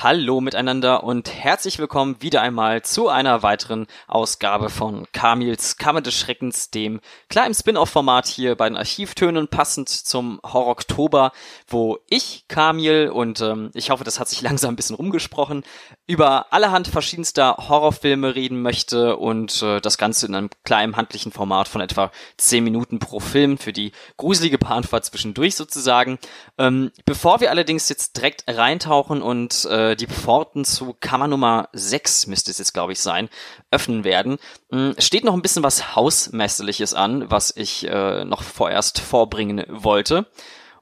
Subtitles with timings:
[0.00, 6.14] Hallo miteinander und herzlich willkommen wieder einmal zu einer weiteren Ausgabe von Kamils Kammer des
[6.14, 11.32] Schreckens, dem kleinen Spin-off-Format hier bei den Archivtönen, passend zum Horror Oktober,
[11.66, 15.64] wo ich, Kamil, und ähm, ich hoffe, das hat sich langsam ein bisschen rumgesprochen,
[16.06, 21.66] über allerhand verschiedenster Horrorfilme reden möchte und äh, das Ganze in einem kleinen handlichen Format
[21.66, 26.20] von etwa 10 Minuten pro Film für die gruselige Bahnfahrt zwischendurch sozusagen.
[26.56, 31.68] Ähm, bevor wir allerdings jetzt direkt reintauchen und äh, äh, die Pforten zu Kammer Nummer
[31.72, 33.28] 6, müsste es jetzt, glaube ich, sein,
[33.70, 34.38] öffnen werden.
[34.70, 40.26] Hm, steht noch ein bisschen was Hausmeisterliches an, was ich äh, noch vorerst vorbringen wollte.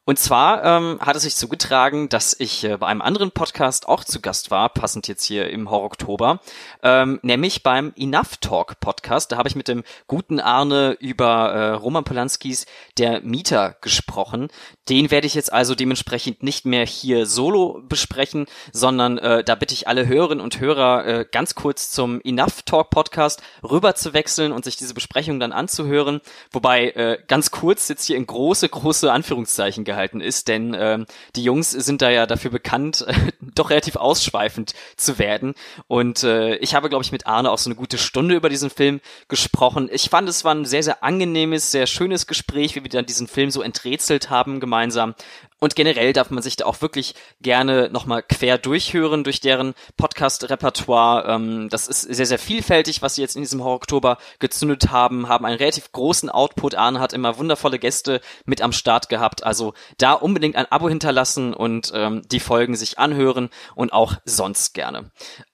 [0.08, 4.04] Und zwar ähm, hat es sich zugetragen, dass ich äh, bei einem anderen Podcast auch
[4.04, 6.38] zu Gast war, passend jetzt hier im Horror Oktober,
[6.84, 9.32] ähm, nämlich beim Enough Talk Podcast.
[9.32, 12.66] Da habe ich mit dem guten Arne über äh, Roman Polanskis
[12.98, 14.46] Der Mieter gesprochen.
[14.88, 19.74] Den werde ich jetzt also dementsprechend nicht mehr hier solo besprechen, sondern äh, da bitte
[19.74, 24.52] ich alle Hörerinnen und Hörer äh, ganz kurz zum Enough Talk Podcast rüber zu wechseln
[24.52, 26.20] und sich diese Besprechung dann anzuhören.
[26.52, 31.06] Wobei äh, ganz kurz jetzt hier in große, große Anführungszeichen gehalten gehalten ist, denn ähm,
[31.34, 33.06] die Jungs sind da ja dafür bekannt,
[33.54, 35.54] doch relativ ausschweifend zu werden.
[35.88, 38.68] Und äh, ich habe, glaube ich, mit Arne auch so eine gute Stunde über diesen
[38.68, 39.88] Film gesprochen.
[39.90, 43.26] Ich fand, es war ein sehr, sehr angenehmes, sehr schönes Gespräch, wie wir dann diesen
[43.26, 45.14] Film so enträtselt haben gemeinsam.
[45.58, 51.26] Und generell darf man sich da auch wirklich gerne nochmal quer durchhören durch deren Podcast-Repertoire.
[51.28, 55.46] Ähm, das ist sehr, sehr vielfältig, was sie jetzt in diesem Horror-Oktober gezündet haben, haben
[55.46, 56.74] einen relativ großen Output.
[56.74, 59.44] Arne hat immer wundervolle Gäste mit am Start gehabt.
[59.44, 64.74] Also da unbedingt ein Abo hinterlassen und ähm, die Folgen sich anhören und auch sonst
[64.74, 65.10] gerne.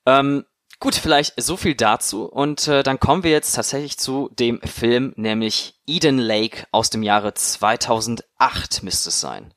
[0.06, 0.44] Ähm,
[0.80, 5.12] Gut, vielleicht so viel dazu und äh, dann kommen wir jetzt tatsächlich zu dem Film,
[5.14, 9.54] nämlich Eden Lake aus dem Jahre 2008 müsste es sein.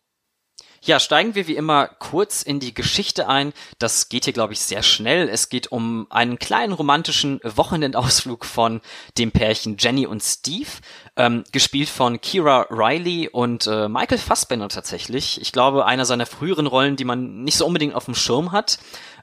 [0.85, 3.53] Ja, steigen wir wie immer kurz in die Geschichte ein.
[3.79, 5.27] Das geht hier, glaube ich, sehr schnell.
[5.27, 8.81] Es geht um einen kleinen romantischen Wochenendausflug von
[9.17, 10.69] dem Pärchen Jenny und Steve,
[11.15, 15.41] ähm, gespielt von Kira Riley und äh, Michael Fassbender tatsächlich.
[15.41, 18.77] Ich glaube, einer seiner früheren Rollen, die man nicht so unbedingt auf dem Schirm hat.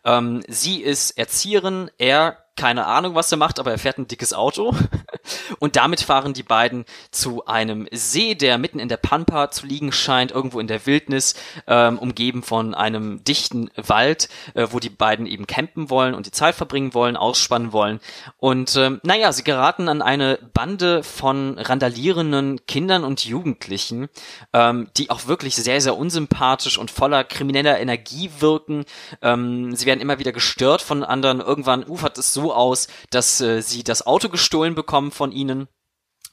[0.05, 4.35] Ähm, sie ist Erzieherin, er keine Ahnung, was er macht, aber er fährt ein dickes
[4.35, 4.75] Auto.
[5.59, 9.93] Und damit fahren die beiden zu einem See, der mitten in der Pampa zu liegen
[9.93, 11.35] scheint, irgendwo in der Wildnis,
[11.67, 16.33] ähm, umgeben von einem dichten Wald, äh, wo die beiden eben campen wollen und die
[16.33, 18.01] Zeit verbringen wollen, ausspannen wollen.
[18.39, 24.09] Und ähm, naja, sie geraten an eine Bande von randalierenden Kindern und Jugendlichen,
[24.53, 28.85] ähm, die auch wirklich sehr, sehr unsympathisch und voller krimineller Energie wirken.
[29.23, 31.41] Ähm, sie werden immer wieder gestört von anderen.
[31.41, 35.69] Irgendwann ufert es so so aus, dass äh, sie das Auto gestohlen bekommen von ihnen.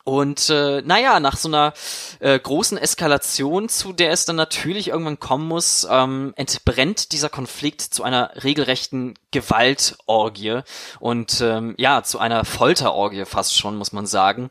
[0.06, 1.74] Und äh, naja, nach so einer
[2.20, 7.81] äh, großen Eskalation, zu der es dann natürlich irgendwann kommen muss, ähm, entbrennt dieser Konflikt
[7.81, 10.62] zu einer regelrechten Gewaltorgie
[11.00, 14.50] und ähm, ja, zu einer Folterorgie fast schon, muss man sagen,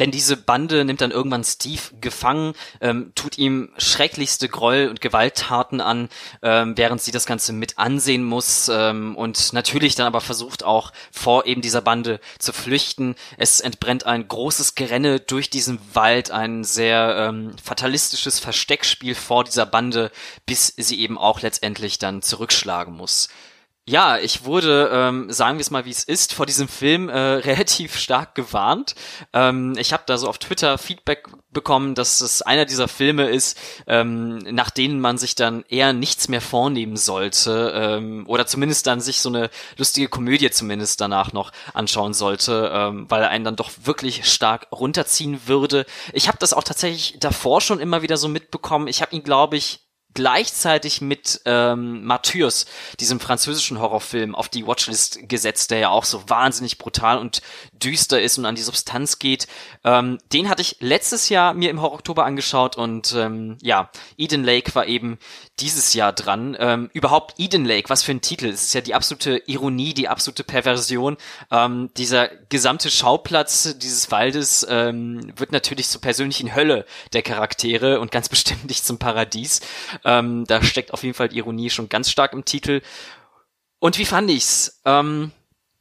[0.00, 5.80] denn diese Bande nimmt dann irgendwann Steve gefangen, ähm, tut ihm schrecklichste Groll- und Gewalttaten
[5.80, 6.08] an,
[6.42, 10.92] ähm, während sie das Ganze mit ansehen muss ähm, und natürlich dann aber versucht auch
[11.12, 13.14] vor eben dieser Bande zu flüchten.
[13.36, 19.66] Es entbrennt ein großes Gerenne durch diesen Wald, ein sehr ähm, fatalistisches Versteckspiel vor dieser
[19.66, 20.10] Bande,
[20.46, 23.28] bis sie eben auch letztendlich dann zurückschlagen muss.
[23.88, 27.18] Ja, ich wurde, ähm, sagen wir es mal, wie es ist, vor diesem Film äh,
[27.18, 28.94] relativ stark gewarnt.
[29.32, 33.58] Ähm, ich habe da so auf Twitter Feedback bekommen, dass es einer dieser Filme ist,
[33.88, 39.00] ähm, nach denen man sich dann eher nichts mehr vornehmen sollte ähm, oder zumindest dann
[39.00, 43.56] sich so eine lustige Komödie zumindest danach noch anschauen sollte, ähm, weil er einen dann
[43.56, 45.84] doch wirklich stark runterziehen würde.
[46.12, 48.86] Ich habe das auch tatsächlich davor schon immer wieder so mitbekommen.
[48.86, 49.80] Ich habe ihn, glaube ich,
[50.14, 52.66] gleichzeitig mit ähm, Martyrs,
[52.98, 57.42] diesem französischen Horrorfilm, auf die Watchlist gesetzt, der ja auch so wahnsinnig brutal und
[57.72, 59.46] düster ist und an die Substanz geht.
[59.84, 64.44] Ähm, den hatte ich letztes Jahr mir im Horror Oktober angeschaut und ähm, ja, Eden
[64.44, 65.18] Lake war eben
[65.60, 66.56] dieses Jahr dran.
[66.58, 68.46] Ähm, überhaupt Eden Lake, was für ein Titel.
[68.46, 71.16] Es ist ja die absolute Ironie, die absolute Perversion.
[71.50, 78.10] Ähm, dieser gesamte Schauplatz dieses Waldes ähm, wird natürlich zur persönlichen Hölle der Charaktere und
[78.10, 79.60] ganz bestimmt nicht zum Paradies.
[80.04, 82.82] Ähm, da steckt auf jeden Fall Ironie schon ganz stark im Titel.
[83.78, 84.80] Und wie fand ich's?
[84.84, 85.32] Ähm,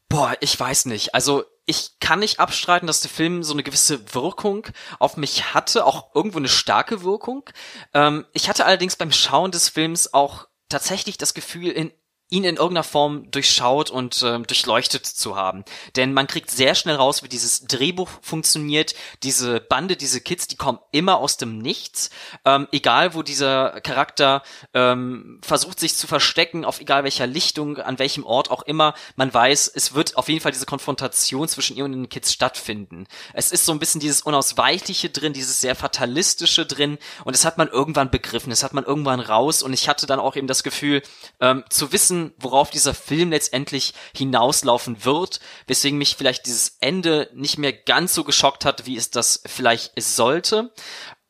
[0.08, 1.14] boah, ich weiß nicht.
[1.14, 4.66] Also ich kann nicht abstreiten, dass der Film so eine gewisse Wirkung
[4.98, 7.48] auf mich hatte, auch irgendwo eine starke Wirkung.
[7.94, 11.92] Ähm, ich hatte allerdings beim Schauen des Films auch tatsächlich das Gefühl, in
[12.30, 15.66] ihn in irgendeiner Form durchschaut und äh, durchleuchtet zu haben.
[15.96, 18.94] Denn man kriegt sehr schnell raus, wie dieses Drehbuch funktioniert.
[19.24, 22.12] Diese Bande, diese Kids, die kommen immer aus dem Nichts.
[22.46, 24.44] Ähm, egal, wo dieser Charakter
[24.76, 29.34] ähm, versucht, sich zu verstecken, auf egal welcher Lichtung, an welchem Ort auch immer, man
[29.34, 33.08] weiß, es wird auf jeden Fall diese Konfrontation zwischen ihr und den Kids stattfinden.
[33.34, 37.58] Es ist so ein bisschen dieses Unausweichliche drin, dieses sehr Fatalistische drin und das hat
[37.58, 40.64] man irgendwann begriffen, das hat man irgendwann raus und ich hatte dann auch eben das
[40.64, 41.02] Gefühl,
[41.40, 47.30] ähm, zu wissen, wissen, worauf dieser Film letztendlich hinauslaufen wird, weswegen mich vielleicht dieses Ende
[47.34, 50.74] nicht mehr ganz so geschockt hat, wie es das vielleicht sollte.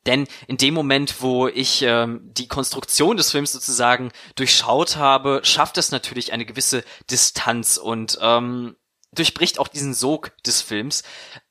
[0.06, 5.78] Denn in dem Moment, wo ich ähm, die Konstruktion des Films sozusagen durchschaut habe, schafft
[5.78, 8.76] es natürlich eine gewisse Distanz und ähm,
[9.12, 11.04] durchbricht auch diesen Sog des Films.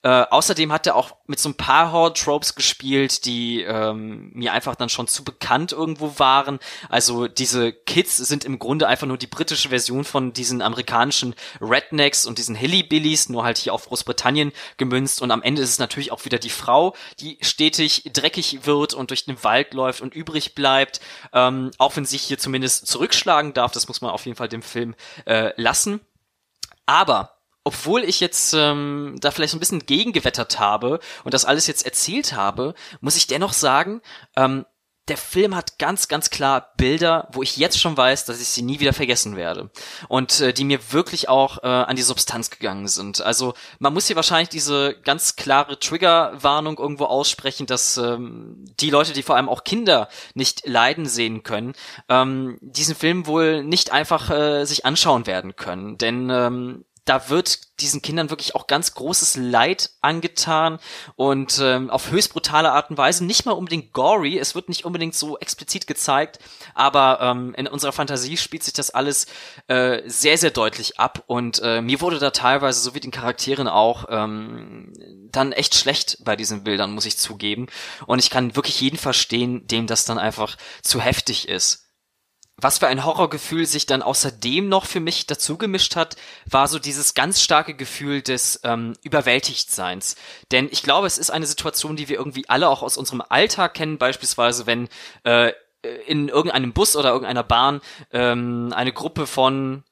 [0.03, 4.77] Äh, außerdem hat er auch mit so ein paar Horror-Tropes gespielt, die ähm, mir einfach
[4.77, 6.61] dann schon zu bekannt irgendwo waren.
[6.89, 12.27] Also diese Kids sind im Grunde einfach nur die britische Version von diesen amerikanischen Rednecks
[12.27, 15.21] und diesen Hillbillies, nur halt hier auf Großbritannien gemünzt.
[15.21, 19.11] Und am Ende ist es natürlich auch wieder die Frau, die stetig dreckig wird und
[19.11, 21.01] durch den Wald läuft und übrig bleibt.
[21.33, 24.63] Ähm, auch wenn sie hier zumindest zurückschlagen darf, das muss man auf jeden Fall dem
[24.63, 24.95] Film
[25.27, 26.01] äh, lassen.
[26.87, 27.38] Aber
[27.69, 31.85] obwohl ich jetzt ähm, da vielleicht so ein bisschen gegengewettert habe und das alles jetzt
[31.85, 32.73] erzählt habe,
[33.03, 34.01] muss ich dennoch sagen,
[34.37, 34.65] ähm,
[35.09, 38.63] der Film hat ganz, ganz klar Bilder, wo ich jetzt schon weiß, dass ich sie
[38.63, 39.71] nie wieder vergessen werde.
[40.09, 43.21] Und äh, die mir wirklich auch äh, an die Substanz gegangen sind.
[43.21, 49.13] Also man muss hier wahrscheinlich diese ganz klare Triggerwarnung irgendwo aussprechen, dass ähm, die Leute,
[49.13, 51.75] die vor allem auch Kinder nicht leiden sehen können,
[52.09, 55.99] ähm, diesen Film wohl nicht einfach äh, sich anschauen werden können.
[55.99, 60.79] Denn ähm, da wird diesen Kindern wirklich auch ganz großes Leid angetan
[61.17, 63.25] und ähm, auf höchst brutale Art und Weise.
[63.25, 66.39] Nicht mal unbedingt gory, es wird nicht unbedingt so explizit gezeigt,
[66.75, 69.27] aber ähm, in unserer Fantasie spielt sich das alles
[69.69, 73.69] äh, sehr, sehr deutlich ab und äh, mir wurde da teilweise, so wie den Charakteren
[73.69, 74.93] auch, ähm,
[75.31, 77.69] dann echt schlecht bei diesen Bildern, muss ich zugeben.
[78.07, 81.88] Und ich kann wirklich jeden verstehen, dem das dann einfach zu heftig ist
[82.61, 86.79] was für ein Horrorgefühl sich dann außerdem noch für mich dazu gemischt hat, war so
[86.79, 90.17] dieses ganz starke Gefühl des ähm, Überwältigtseins.
[90.51, 93.75] Denn ich glaube, es ist eine Situation, die wir irgendwie alle auch aus unserem Alltag
[93.75, 94.89] kennen, beispielsweise wenn
[95.23, 95.53] äh,
[96.07, 97.81] in irgendeinem Bus oder irgendeiner Bahn
[98.13, 99.85] ähm, eine Gruppe von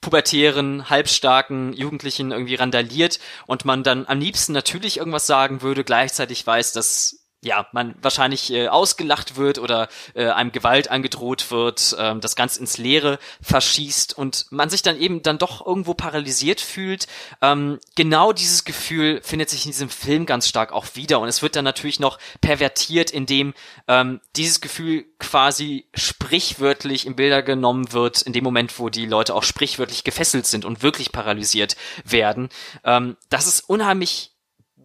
[0.00, 6.46] pubertären, halbstarken Jugendlichen irgendwie randaliert und man dann am liebsten natürlich irgendwas sagen würde, gleichzeitig
[6.46, 12.20] weiß, dass ja, man wahrscheinlich äh, ausgelacht wird oder äh, einem Gewalt angedroht wird, ähm,
[12.20, 17.08] das ganz ins Leere verschießt und man sich dann eben dann doch irgendwo paralysiert fühlt.
[17.40, 21.42] Ähm, genau dieses Gefühl findet sich in diesem Film ganz stark auch wieder und es
[21.42, 23.54] wird dann natürlich noch pervertiert, indem
[23.88, 29.34] ähm, dieses Gefühl quasi sprichwörtlich in Bilder genommen wird, in dem Moment, wo die Leute
[29.34, 32.50] auch sprichwörtlich gefesselt sind und wirklich paralysiert werden.
[32.84, 34.31] Ähm, das ist unheimlich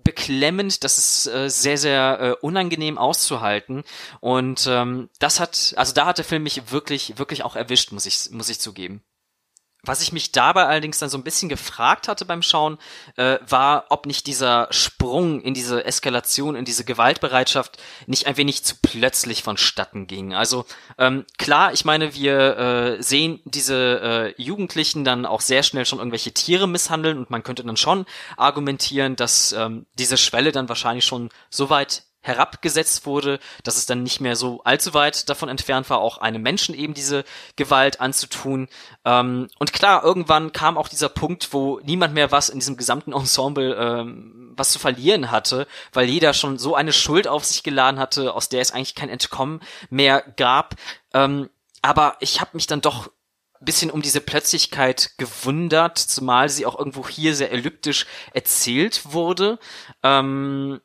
[0.07, 3.83] beklemmend, das ist äh, sehr, sehr äh, unangenehm auszuhalten.
[4.21, 8.05] Und ähm, das hat, also da hat der Film mich wirklich, wirklich auch erwischt, muss
[8.05, 9.03] ich, muss ich zugeben.
[9.83, 12.77] Was ich mich dabei allerdings dann so ein bisschen gefragt hatte beim Schauen,
[13.15, 18.63] äh, war, ob nicht dieser Sprung in diese Eskalation, in diese Gewaltbereitschaft nicht ein wenig
[18.63, 20.33] zu plötzlich vonstatten ging.
[20.33, 20.65] Also
[20.97, 25.99] ähm, klar, ich meine, wir äh, sehen diese äh, Jugendlichen dann auch sehr schnell schon
[25.99, 28.05] irgendwelche Tiere misshandeln und man könnte dann schon
[28.35, 34.03] argumentieren, dass ähm, diese Schwelle dann wahrscheinlich schon so weit herabgesetzt wurde, dass es dann
[34.03, 37.23] nicht mehr so allzu weit davon entfernt war, auch einem Menschen eben diese
[37.55, 38.67] Gewalt anzutun.
[39.05, 43.13] Ähm, und klar, irgendwann kam auch dieser Punkt, wo niemand mehr was in diesem gesamten
[43.13, 47.99] Ensemble ähm, was zu verlieren hatte, weil jeder schon so eine Schuld auf sich geladen
[47.99, 50.75] hatte, aus der es eigentlich kein Entkommen mehr gab.
[51.13, 51.49] Ähm,
[51.81, 53.09] aber ich habe mich dann doch
[53.59, 59.59] bisschen um diese Plötzlichkeit gewundert, zumal sie auch irgendwo hier sehr elliptisch erzählt wurde.
[60.03, 60.79] Ähm,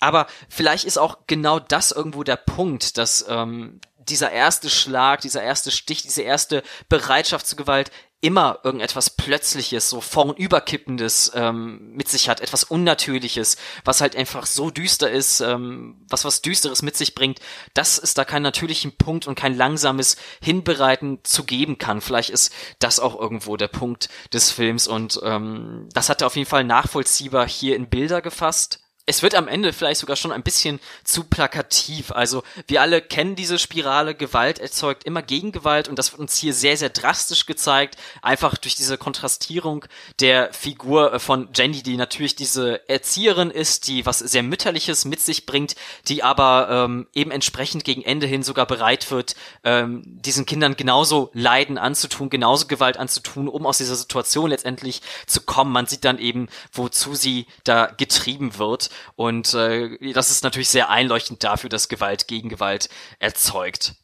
[0.00, 5.42] aber vielleicht ist auch genau das irgendwo der Punkt, dass ähm, dieser erste Schlag, dieser
[5.42, 7.90] erste Stich, diese erste Bereitschaft zur Gewalt
[8.20, 14.70] immer irgendetwas Plötzliches, so vornüberkippendes ähm, mit sich hat, etwas Unnatürliches, was halt einfach so
[14.70, 17.38] düster ist, ähm, was was Düsteres mit sich bringt,
[17.74, 22.00] dass es da keinen natürlichen Punkt und kein langsames Hinbereiten zu geben kann.
[22.00, 26.36] Vielleicht ist das auch irgendwo der Punkt des Films und ähm, das hat er auf
[26.36, 30.42] jeden Fall nachvollziehbar hier in Bilder gefasst es wird am Ende vielleicht sogar schon ein
[30.42, 32.12] bisschen zu plakativ.
[32.12, 36.52] Also wir alle kennen diese Spirale, Gewalt erzeugt immer Gegengewalt und das wird uns hier
[36.52, 37.96] sehr, sehr drastisch gezeigt.
[38.20, 39.86] Einfach durch diese Kontrastierung
[40.20, 45.20] der Figur äh, von Jenny, die natürlich diese Erzieherin ist, die was sehr Mütterliches mit
[45.20, 45.74] sich bringt,
[46.08, 51.30] die aber ähm, eben entsprechend gegen Ende hin sogar bereit wird, ähm, diesen Kindern genauso
[51.32, 55.72] Leiden anzutun, genauso Gewalt anzutun, um aus dieser Situation letztendlich zu kommen.
[55.72, 58.90] Man sieht dann eben, wozu sie da getrieben wird.
[59.16, 62.88] Und äh, das ist natürlich sehr einleuchtend dafür, dass Gewalt gegen Gewalt
[63.18, 63.94] erzeugt.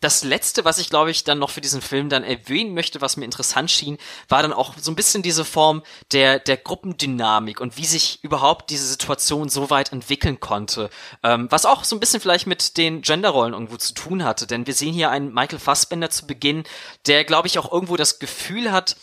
[0.00, 3.18] Das letzte, was ich glaube ich dann noch für diesen Film dann erwähnen möchte, was
[3.18, 3.98] mir interessant schien,
[4.30, 5.82] war dann auch so ein bisschen diese Form
[6.12, 10.88] der der Gruppendynamik und wie sich überhaupt diese Situation so weit entwickeln konnte,
[11.22, 14.66] ähm, was auch so ein bisschen vielleicht mit den Genderrollen irgendwo zu tun hatte, denn
[14.66, 16.64] wir sehen hier einen Michael Fassbender zu Beginn,
[17.06, 18.96] der glaube ich auch irgendwo das Gefühl hat,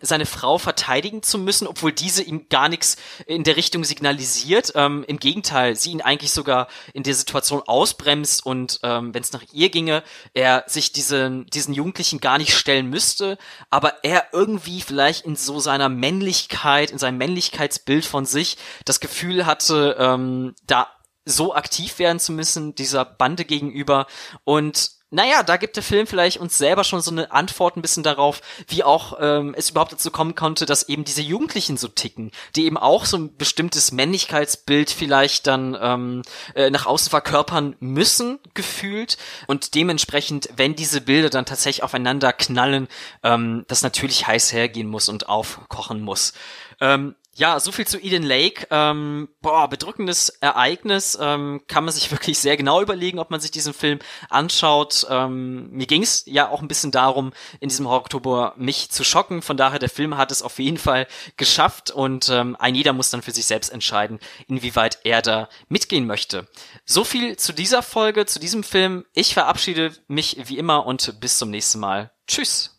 [0.00, 4.72] seine Frau verteidigen zu müssen, obwohl diese ihm gar nichts in der Richtung signalisiert.
[4.74, 9.32] Ähm, Im Gegenteil, sie ihn eigentlich sogar in der Situation ausbremst und ähm, wenn es
[9.32, 10.02] nach ihr ginge,
[10.34, 13.38] er sich diesen, diesen Jugendlichen gar nicht stellen müsste,
[13.70, 19.46] aber er irgendwie vielleicht in so seiner Männlichkeit, in seinem Männlichkeitsbild von sich das Gefühl
[19.46, 20.88] hatte, ähm, da
[21.24, 24.06] so aktiv werden zu müssen, dieser Bande gegenüber
[24.44, 28.02] und naja, da gibt der Film vielleicht uns selber schon so eine Antwort ein bisschen
[28.02, 32.30] darauf, wie auch ähm, es überhaupt dazu kommen konnte, dass eben diese Jugendlichen so ticken,
[32.56, 36.22] die eben auch so ein bestimmtes Männlichkeitsbild vielleicht dann ähm,
[36.54, 39.16] äh, nach außen verkörpern müssen, gefühlt.
[39.46, 42.86] Und dementsprechend, wenn diese Bilder dann tatsächlich aufeinander knallen,
[43.22, 46.34] ähm, das natürlich heiß hergehen muss und aufkochen muss.
[46.80, 48.66] Ähm, ja, so viel zu Eden Lake.
[48.70, 51.16] Ähm, boah, bedrückendes Ereignis.
[51.20, 55.06] Ähm, kann man sich wirklich sehr genau überlegen, ob man sich diesen Film anschaut.
[55.08, 59.40] Ähm, mir ging es ja auch ein bisschen darum, in diesem Oktober mich zu schocken.
[59.40, 63.10] Von daher, der Film hat es auf jeden Fall geschafft und ähm, ein jeder muss
[63.10, 64.18] dann für sich selbst entscheiden,
[64.48, 66.48] inwieweit er da mitgehen möchte.
[66.84, 69.04] So viel zu dieser Folge, zu diesem Film.
[69.12, 72.10] Ich verabschiede mich wie immer und bis zum nächsten Mal.
[72.26, 72.77] Tschüss.